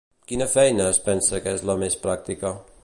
[0.29, 2.59] Quina feina es pensa que és la més pràctica?